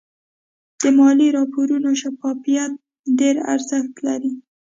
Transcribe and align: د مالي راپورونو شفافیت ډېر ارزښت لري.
د 0.81 0.83
مالي 0.97 1.27
راپورونو 1.37 1.89
شفافیت 2.01 2.71
ډېر 3.19 3.35
ارزښت 3.53 3.93
لري. 4.07 4.33